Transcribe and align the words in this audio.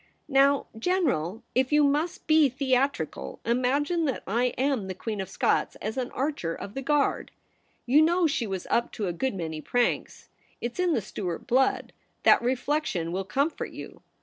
'Now, 0.27 0.65
General, 0.75 1.43
if 1.53 1.71
you 1.71 1.83
must 1.83 2.25
be 2.25 2.49
theatrical, 2.49 3.39
imagine 3.45 4.05
that 4.05 4.23
I 4.25 4.45
am 4.57 4.87
the 4.87 4.95
Queen 4.95 5.21
of 5.21 5.29
Scots 5.29 5.75
as 5.75 5.95
an 5.95 6.09
archer 6.13 6.55
of 6.55 6.73
the 6.73 6.81
Guard. 6.81 7.29
You 7.85 8.01
know 8.01 8.25
she 8.25 8.47
was 8.47 8.65
up 8.71 8.91
to 8.93 9.05
a 9.05 9.13
good 9.13 9.35
many 9.35 9.61
pranks. 9.61 10.29
It's 10.59 10.79
in 10.79 10.93
the 10.93 11.01
Stuart 11.01 11.45
blood; 11.45 11.93
that 12.23 12.41
reflection 12.41 13.11
will 13.11 13.25
comfort 13.25 13.73
you. 13.73 14.01